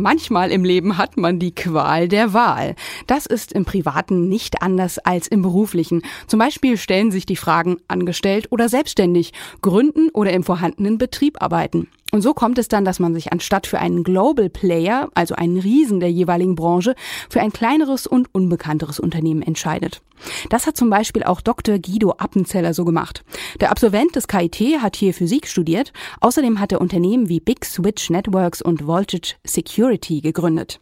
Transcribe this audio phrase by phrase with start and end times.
[0.00, 2.76] Manchmal im Leben hat man die Qual der Wahl.
[3.08, 6.02] Das ist im Privaten nicht anders als im Beruflichen.
[6.28, 11.88] Zum Beispiel stellen sich die Fragen angestellt oder selbstständig, gründen oder im vorhandenen Betrieb arbeiten.
[12.10, 15.58] Und so kommt es dann, dass man sich anstatt für einen Global Player, also einen
[15.58, 16.94] Riesen der jeweiligen Branche,
[17.28, 20.00] für ein kleineres und unbekannteres Unternehmen entscheidet.
[20.48, 21.78] Das hat zum Beispiel auch Dr.
[21.78, 23.24] Guido Appenzeller so gemacht.
[23.60, 25.92] Der Absolvent des KIT hat hier Physik studiert.
[26.20, 30.80] Außerdem hat er Unternehmen wie Big Switch Networks und Voltage Security gegründet.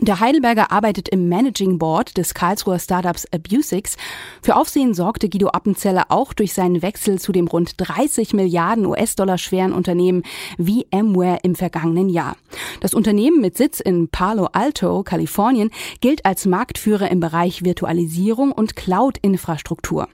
[0.00, 3.96] Der Heidelberger arbeitet im Managing Board des Karlsruher Startups Abusix.
[4.42, 9.38] Für Aufsehen sorgte Guido Appenzeller auch durch seinen Wechsel zu dem rund 30 Milliarden US-Dollar
[9.38, 10.24] schweren Unternehmen
[10.58, 12.36] VMware im vergangenen Jahr.
[12.80, 18.74] Das Unternehmen mit Sitz in Palo Alto, Kalifornien, gilt als Marktführer im Bereich Virtualisierung und
[18.74, 20.08] Cloud-Infrastruktur.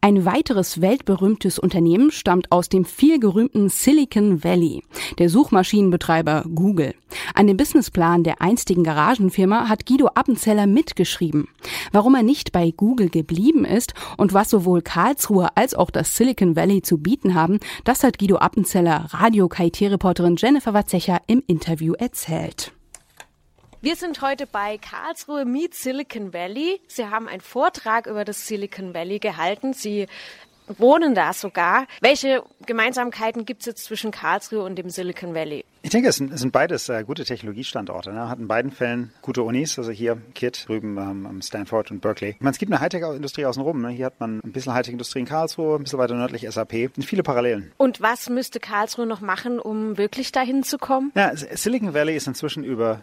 [0.00, 4.84] Ein weiteres weltberühmtes Unternehmen stammt aus dem vielgerühmten Silicon Valley,
[5.18, 6.94] der Suchmaschinenbetreiber Google.
[7.34, 11.48] An dem Businessplan der einstigen Garage Garagenfirma hat Guido Appenzeller mitgeschrieben.
[11.90, 16.54] Warum er nicht bei Google geblieben ist und was sowohl Karlsruhe als auch das Silicon
[16.54, 22.72] Valley zu bieten haben, das hat Guido Appenzeller Radio-KIT-Reporterin Jennifer Watzecher im Interview erzählt.
[23.80, 26.80] Wir sind heute bei Karlsruhe Meet Silicon Valley.
[26.88, 29.72] Sie haben einen Vortrag über das Silicon Valley gehalten.
[29.72, 30.08] Sie
[30.78, 31.86] wohnen da sogar.
[32.00, 35.64] Welche Gemeinsamkeiten gibt es jetzt zwischen Karlsruhe und dem Silicon Valley?
[35.82, 38.12] Ich denke, es sind, es sind beides äh, gute Technologiestandorte.
[38.12, 38.28] Ne?
[38.28, 42.30] Hat in beiden Fällen gute Unis, also hier KIT drüben ähm, Stanford und Berkeley.
[42.30, 43.82] Ich meine, es gibt eine Hightech-Industrie außenrum.
[43.82, 43.90] Ne?
[43.90, 46.90] Hier hat man ein bisschen Hightech-Industrie in Karlsruhe, ein bisschen weiter nördlich SAP.
[46.96, 47.72] Und viele Parallelen.
[47.76, 51.12] Und was müsste Karlsruhe noch machen, um wirklich dahin zu kommen?
[51.14, 53.00] Ja, Silicon Valley ist inzwischen über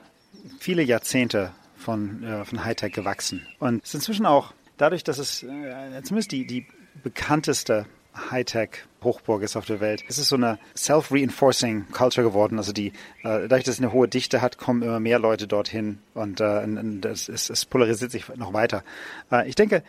[0.59, 3.45] viele Jahrzehnte von, äh, von Hightech gewachsen.
[3.59, 6.67] Und es ist inzwischen auch dadurch, dass es äh, zumindest die, die
[7.01, 7.85] bekannteste
[8.29, 10.03] Hightech-Hochburg ist auf der Welt.
[10.07, 12.57] Es ist so eine self-reinforcing Culture geworden.
[12.57, 12.89] Also die,
[13.23, 16.63] äh, dadurch, dass es eine hohe Dichte hat, kommen immer mehr Leute dorthin und äh,
[17.07, 18.83] es, es, es polarisiert sich noch weiter.
[19.31, 19.83] Äh, ich denke,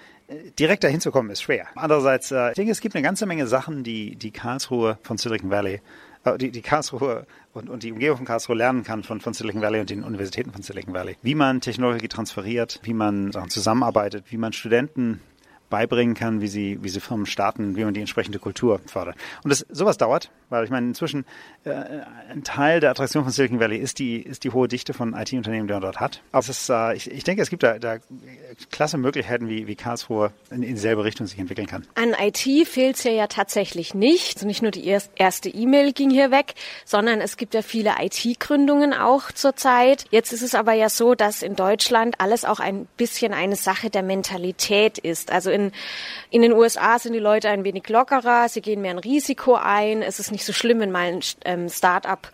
[0.58, 1.66] direkt dahin zu kommen ist schwer.
[1.74, 5.50] Andererseits, äh, ich denke, es gibt eine ganze Menge Sachen, die die Karlsruhe von Silicon
[5.50, 5.80] Valley
[6.24, 9.60] äh, die, die Karlsruhe und, und die Umgebung von Karlsruhe lernen kann von, von Silicon
[9.60, 11.16] Valley und den Universitäten von Silicon Valley.
[11.22, 15.20] Wie man Technologie transferiert, wie man Sachen zusammenarbeitet, wie man Studenten
[15.74, 19.16] beibringen kann, wie sie, wie sie Firmen starten, wie man die entsprechende Kultur fördert.
[19.42, 21.24] Und das, sowas dauert, weil ich meine, inzwischen
[21.64, 21.72] äh,
[22.30, 25.66] ein Teil der Attraktion von Silicon Valley ist die, ist die hohe Dichte von IT-Unternehmen,
[25.66, 26.22] die man dort hat.
[26.30, 27.96] Aber ist, äh, ich, ich denke, es gibt da, da
[28.70, 31.84] klasse Möglichkeiten, wie, wie Karlsruhe in, in dieselbe Richtung sich entwickeln kann.
[31.96, 34.36] An IT fehlt es ja, ja tatsächlich nicht.
[34.36, 36.54] Also nicht nur die erste E-Mail ging hier weg,
[36.84, 40.04] sondern es gibt ja viele IT-Gründungen auch zurzeit.
[40.10, 43.90] Jetzt ist es aber ja so, dass in Deutschland alles auch ein bisschen eine Sache
[43.90, 45.32] der Mentalität ist.
[45.32, 45.63] Also in,
[46.30, 50.02] in den USA sind die Leute ein wenig lockerer, sie gehen mehr ein Risiko ein.
[50.02, 52.30] Es ist nicht so schlimm, wenn mal ein ähm, Start-up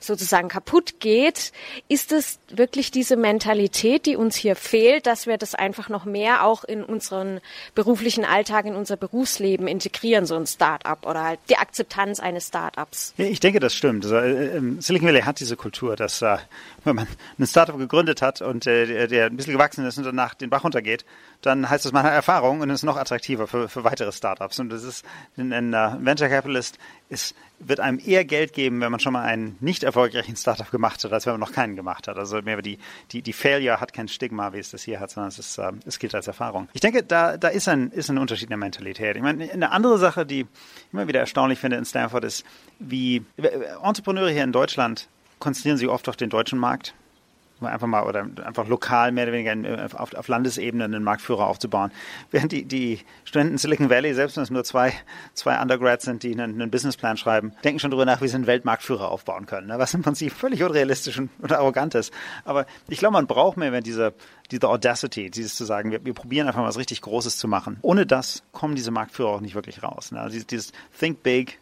[0.00, 1.52] sozusagen kaputt geht,
[1.88, 6.44] ist es wirklich diese Mentalität, die uns hier fehlt, dass wir das einfach noch mehr
[6.44, 7.40] auch in unseren
[7.74, 13.14] beruflichen Alltag, in unser Berufsleben integrieren, so ein Start-up oder halt die Akzeptanz eines Start-ups.
[13.16, 14.04] Ich denke, das stimmt.
[14.04, 16.38] Also, äh, ähm, Silicon Valley hat diese Kultur, dass äh,
[16.84, 17.06] wenn man
[17.38, 20.64] ein Startup gegründet hat und äh, der ein bisschen gewachsen ist und danach den Bach
[20.64, 21.04] runtergeht,
[21.42, 24.58] dann heißt das, man hat Erfahrung und ist noch attraktiver für, für weitere Startups.
[24.58, 25.04] Und das ist
[25.36, 26.78] ein, Venture Capitalist
[27.10, 31.04] ist, wird einem eher Geld geben, wenn man schon mal einen nicht erfolgreichen Startup gemacht
[31.04, 32.16] hat, als wenn man noch keinen gemacht hat.
[32.16, 32.78] Also mehr die,
[33.10, 35.72] die, die Failure hat kein Stigma, wie es das hier hat, sondern es, ist, uh,
[35.84, 36.68] es gilt als Erfahrung.
[36.72, 39.16] Ich denke, da, da ist, ein, ist ein Unterschied in der Mentalität.
[39.16, 40.46] Ich meine, eine andere Sache, die ich
[40.92, 42.44] immer wieder erstaunlich finde in Stanford, ist,
[42.78, 43.24] wie
[43.84, 45.08] Entrepreneure hier in Deutschland
[45.40, 46.94] konzentrieren sich oft auf den deutschen Markt
[47.68, 51.90] einfach mal oder einfach lokal mehr oder weniger auf, auf Landesebene einen Marktführer aufzubauen.
[52.30, 54.92] Während die, die Studenten Silicon Valley, selbst wenn es nur zwei,
[55.34, 58.46] zwei Undergrads sind, die einen, einen Businessplan schreiben, denken schon darüber nach, wie sie einen
[58.46, 59.68] Weltmarktführer aufbauen können.
[59.68, 59.78] Ne?
[59.78, 62.12] Was im Prinzip völlig unrealistisch und, und arrogant ist.
[62.44, 64.14] Aber ich glaube, man braucht mehr wenn diese,
[64.50, 67.78] diese Audacity, dieses zu sagen, wir, wir probieren einfach mal was richtig Großes zu machen.
[67.82, 70.12] Ohne das kommen diese Marktführer auch nicht wirklich raus.
[70.12, 70.20] Ne?
[70.20, 71.58] Also dieses, dieses Think Big,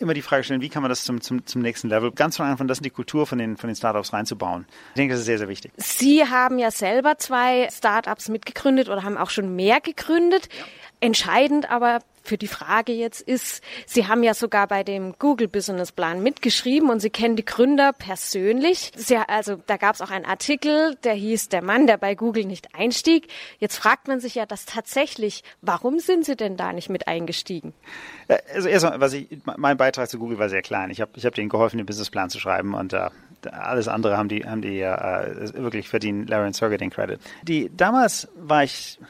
[0.00, 2.46] immer die Frage stellen, wie kann man das zum, zum, zum nächsten Level, ganz von
[2.46, 4.66] Anfang an das in die Kultur von den, von den Startups reinzubauen.
[4.90, 5.72] Ich denke, das ist sehr, sehr wichtig.
[5.76, 10.48] Sie haben ja selber zwei Startups mitgegründet oder haben auch schon mehr gegründet.
[10.58, 10.64] Ja.
[11.00, 15.90] Entscheidend aber für die Frage jetzt ist, Sie haben ja sogar bei dem Google Business
[15.90, 18.92] Plan mitgeschrieben und Sie kennen die Gründer persönlich.
[18.94, 22.44] Sie, also da gab es auch einen Artikel, der hieß Der Mann, der bei Google
[22.44, 23.26] nicht einstieg.
[23.58, 27.74] Jetzt fragt man sich ja das tatsächlich, warum sind Sie denn da nicht mit eingestiegen?
[28.28, 30.90] Äh, also erstmal, was ich, mein Beitrag zu Google war sehr klein.
[30.90, 33.08] Ich habe ich hab denen geholfen, den Businessplan zu schreiben und äh,
[33.50, 37.18] alles andere haben die, haben die äh, wirklich verdient Larry und Sergey den Credit.
[37.42, 39.00] Die, damals war ich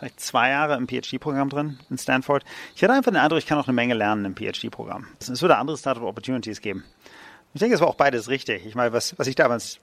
[0.00, 2.42] vielleicht zwei Jahre im PhD-Programm drin in Stanford.
[2.74, 5.06] Ich hatte einfach den Eindruck, ich kann auch eine Menge lernen im PhD-Programm.
[5.20, 6.84] Es würde andere Startup Opportunities geben.
[7.52, 8.64] Ich denke, es war auch beides richtig.
[8.64, 9.78] Ich meine, was, was ich damals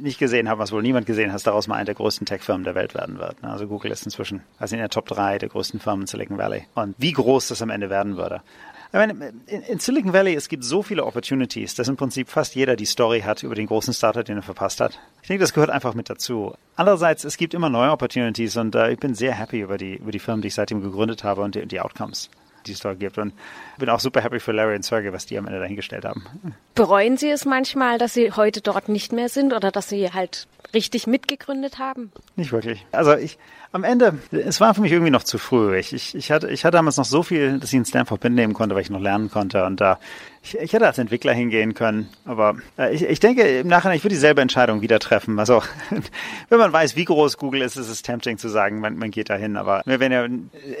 [0.00, 2.76] nicht gesehen habe, was wohl niemand gesehen hat, daraus mal eine der größten Tech-Firmen der
[2.76, 3.42] Welt werden wird.
[3.42, 6.66] Also Google ist inzwischen also in der Top 3 der größten Firmen in Silicon Valley.
[6.74, 8.42] Und wie groß das am Ende werden würde.
[8.92, 12.76] Ich meine, in Silicon Valley, es gibt so viele Opportunities, dass im Prinzip fast jeder
[12.76, 15.00] die Story hat über den großen Startup, den er verpasst hat.
[15.22, 16.54] Ich denke, das gehört einfach mit dazu.
[16.76, 20.10] Andererseits, es gibt immer neue Opportunities und äh, ich bin sehr happy über die, über
[20.10, 22.28] die Firmen, die ich seitdem gegründet habe und die, die Outcomes
[22.66, 23.18] die es dort gibt.
[23.18, 23.32] Und
[23.78, 26.24] bin auch super happy für Larry und Sergey, was die am Ende dahingestellt haben.
[26.74, 30.46] Bereuen Sie es manchmal, dass Sie heute dort nicht mehr sind oder dass Sie halt
[30.74, 32.12] richtig mitgegründet haben?
[32.36, 32.86] Nicht wirklich.
[32.92, 33.38] Also ich,
[33.72, 35.76] am Ende, es war für mich irgendwie noch zu früh.
[35.78, 38.52] Ich, ich, ich, hatte, ich hatte damals noch so viel, dass ich in Stanford mitnehmen
[38.52, 39.64] konnte, weil ich noch lernen konnte.
[39.64, 39.98] Und da,
[40.42, 42.10] ich, ich hätte als Entwickler hingehen können.
[42.26, 45.38] Aber äh, ich, ich denke im Nachhinein, ich würde dieselbe Entscheidung wieder treffen.
[45.38, 45.62] Also,
[46.50, 49.30] wenn man weiß, wie groß Google ist, ist es tempting zu sagen, man, man geht
[49.30, 49.56] dahin.
[49.56, 50.26] Aber wenn ja,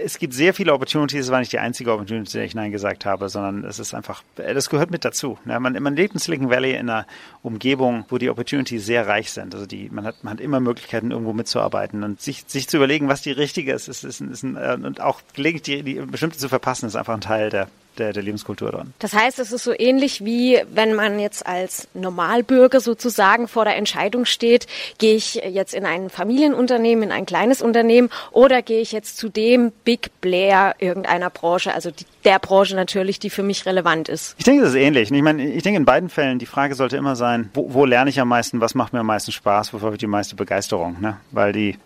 [0.04, 3.06] es gibt sehr viele Opportunities, es war nicht die einzige Opportunity, die ich Nein gesagt
[3.06, 5.38] habe, sondern es ist einfach, das gehört mit dazu.
[5.46, 7.06] Ja, man, man lebt in Silicon Valley in einer
[7.42, 9.54] Umgebung, wo die Opportunities sehr reich sind.
[9.54, 13.08] Also die, man hat, man hat immer Möglichkeiten, irgendwo mitzuarbeiten und sich, sich zu überlegen,
[13.08, 16.38] was die richtige ist, ist, ist, ist ein, äh, und auch gelegentlich die, die bestimmte
[16.38, 18.94] zu verpassen, ist einfach ein Teil der, der, der Lebenskultur dran.
[18.98, 23.76] Das heißt, es ist so ähnlich wie wenn man jetzt als Normalbürger sozusagen vor der
[23.76, 24.66] Entscheidung steht,
[24.98, 29.28] gehe ich jetzt in ein Familienunternehmen, in ein kleines Unternehmen oder gehe ich jetzt zu
[29.28, 34.34] dem Big Player irgendeiner Branche, also die, der Branche natürlich, die für mich relevant ist.
[34.38, 35.10] Ich denke, das ist ähnlich.
[35.10, 38.10] Ich meine, ich denke in beiden Fällen, die Frage sollte immer sein, wo, wo lerne
[38.10, 41.00] ich am meisten, was macht mir am meisten Spaß, wofür habe ich die meiste Begeisterung,
[41.00, 41.18] ne?
[41.30, 41.78] Weil die,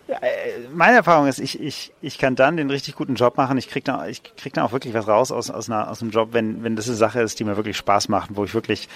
[0.73, 3.83] meine Erfahrung ist, ich, ich, ich kann dann den richtig guten Job machen, ich kriege
[3.83, 6.63] dann, ich krieg dann auch wirklich was raus aus, aus einer, aus dem Job, wenn,
[6.63, 8.89] wenn das eine Sache ist, die mir wirklich Spaß macht, wo ich wirklich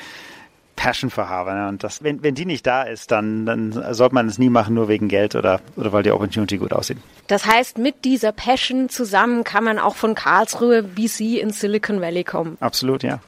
[0.75, 1.53] Passion für habe.
[1.53, 1.68] Ne?
[1.68, 4.73] Und das, wenn, wenn die nicht da ist, dann, dann sollte man es nie machen,
[4.73, 6.97] nur wegen Geld oder, oder weil die Opportunity gut aussieht.
[7.27, 12.23] Das heißt, mit dieser Passion zusammen kann man auch von Karlsruhe Sie in Silicon Valley
[12.23, 12.57] kommen.
[12.62, 13.19] Absolut, ja.